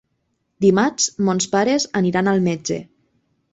Dimarts 0.65 1.05
mons 1.29 1.47
pares 1.53 1.87
aniran 2.03 2.33
al 2.35 2.43
metge. 2.51 2.83